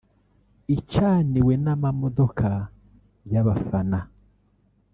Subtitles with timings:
[0.77, 2.49] icaniwe n'amamodoka
[3.31, 3.99] y'abafana